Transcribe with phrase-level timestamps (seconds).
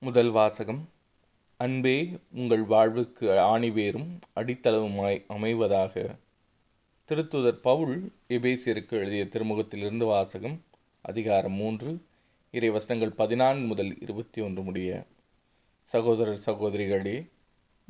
[0.00, 0.88] முதல் வாசகம்.
[1.56, 6.18] அன்பே உங்கள் வாழ்வுக்கு ஆணிவேரும் அடித்தளவுமாய் அமைவதாக.
[7.08, 10.62] திருத்துதர் பவுல் எபேசியருக்கு எழுதிய திருமுகத்திலிருந்து வாசகம்
[11.02, 12.02] அதிகாரம் மூன்று
[12.50, 15.06] இறை வசனங்கள் பதினான்கு முதல் இருபத்தி ஒன்று முடிய.
[15.82, 17.30] சகோதரர் சகோதரிகளே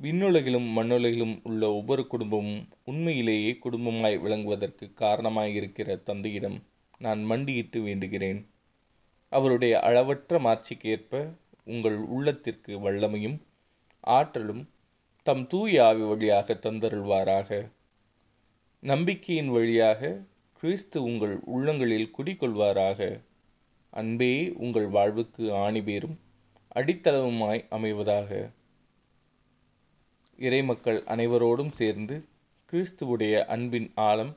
[0.03, 6.63] விண்ணுலகிலும் மண்ணுலகிலும் உள்ள ஒவ்வொரு குடும்பமும் உண்மையிலேயே குடும்பமாய் விளங்குவதற்கு காரணமாயிருக்கிற தந்தையிடம்
[6.99, 8.47] நான் மண்டியிட்டு வேண்டுகிறேன்.
[9.29, 11.31] அவருடைய அளவற்ற மாட்சிக்கு ஏற்ப
[11.67, 13.39] உங்கள் உள்ளத்திற்கு வல்லமையும்
[14.07, 14.63] ஆற்றலும்
[15.27, 17.49] தம் தூய ஆவி வழியாக தந்தருள்வாராக.
[18.83, 20.01] நம்பிக்கையின் வழியாக
[20.61, 23.01] கிறிஸ்து உங்கள் உள்ளங்களில் குடிக்கொள்வாராக
[23.93, 26.17] அன்பே உங்கள் வாழ்வுக்கு ஆணிபேரும்
[26.77, 28.31] அடித்தளவுமாய் அமைவதாக.
[30.39, 32.17] இறைமக்கள் அனைவரோடும் சேர்ந்து
[32.73, 34.33] கிறிஸ்துவுடைய அன்பின் ஆழம்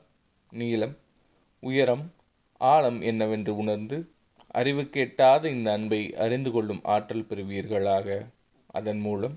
[0.52, 0.96] நீளம்
[1.62, 2.04] உயரம்
[2.60, 3.98] ஆழம் என்னவென்று உணர்ந்து
[4.50, 8.08] அறிவு கேட்டாத இந்த அன்பை அறிந்து கொள்ளும் ஆற்றல் பெறுவீர்களாக.
[8.70, 9.36] அதன் மூலம்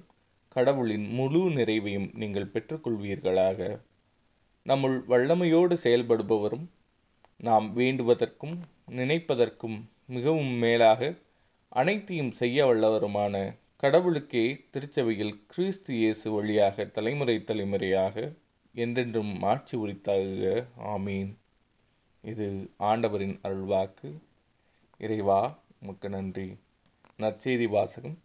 [0.56, 3.60] கடவுளின் முழு நிறைவையும் நீங்கள் பெற்றுக்கொள்வீர்களாக.
[4.66, 6.66] நம்முள் வல்லமையோடு செயல்படுபவரும்
[7.40, 8.56] நாம் வேண்டுவதற்கும்
[8.92, 11.02] நினைப்பதற்கும் மிகவும் மேலாக
[11.72, 13.36] அனைத்தையும் செய்ய வல்லவருமான
[13.76, 18.16] கடவுளுக்கே திருச்சபையில் கிறிஸ்து இயேசு வழியாக தலைமுறை தலைமுறையாக
[18.76, 20.46] என்றென்றும் மாட்சி உரித்தாகுக.
[20.94, 21.32] ஆமீன்.
[22.24, 24.10] இது ஆண்டவரின் அருள்வாக்கு.
[25.04, 26.56] இறைவா உமக்கு நன்றி.
[27.18, 28.18] நற்செய்தி வாசகம்.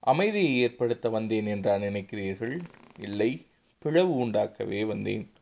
[0.00, 2.60] அமைதியை ஏற்படுத்த வந்தேன் என்றா நினைக்கிறீர்கள்?
[2.98, 3.46] இல்லை
[3.78, 5.32] பிளவு உண்டாக்கவே வந்தேன்.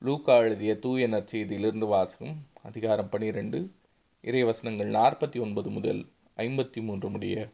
[0.00, 3.70] லூக்கா எழுதிய தூய நற்செய்தியிலிருந்து வாசகம் அதிகாரம் பனிரெண்டு
[4.22, 6.02] இறைவசனங்கள் நாற்பத்தி ஒன்பது முதல்
[6.36, 7.48] ஐம்பத்தி மூன்று முடிய.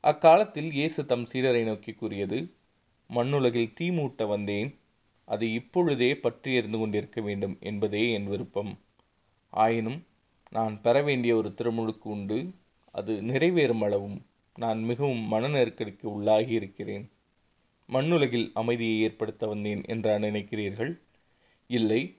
[0.00, 2.54] அக்காலத்தில் இயேசு தம் சீடரை நோக்கி கூறியது
[3.08, 4.78] மண்ணுலகில் தீ மூட்ட வந்தேன்.
[5.24, 8.78] அது இப்பொழுதே பற்றி எறிந்து கொண்டிருக்க வேண்டும் என்பதே என் விருப்பம்.
[9.50, 10.00] ஆயினும்
[10.52, 12.38] நான் பெற வேண்டிய ஒரு திருமுழுக்கு உண்டு.
[12.92, 17.10] அது நிறைவேறும் அளவும் நான் மிகவும் மன நெருக்கடிக்கு உள்ளாகி இருக்கிறேன்.
[17.86, 20.92] மண்ணுலகில் அமைதியை ஏற்படுத்த வந்தேன் என்றா நினைக்கிறீர்கள்?
[21.66, 22.16] இல்லை.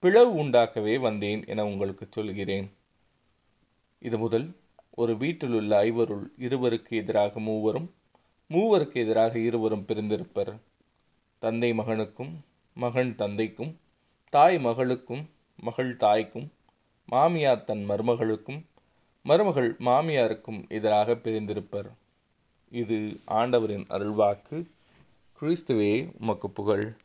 [0.00, 2.72] பிளவு உண்டாக்கவே வந்தேன் என உங்களுக்கு சொல்கிறேன்.
[4.00, 4.46] இது முதல்.
[4.94, 7.94] ஒரு வீட்டில் உள்ள ஐவருள் இருவருக்கு எதிராக மூவரும்
[8.50, 10.58] மூவருக்கு எதிராக இருவரும் பிரிந்திருப்பர்.
[11.38, 12.32] தந்தை மகனுக்கும்
[12.74, 13.76] மகன் தந்தைக்கும்
[14.30, 16.50] தாய் மகளுக்கும் மகள் தாய்க்கும்
[17.04, 18.62] மாமியார் தன் மருமகளுக்கும்
[19.22, 21.90] மருமகள் மாமியாருக்கும் எதிராக பிரிந்திருப்பர்.
[22.70, 24.70] இது ஆண்டவரின் அருள்வாக்கு.
[25.40, 26.96] கிறிஸ்துவே உமக்கு புகழ்.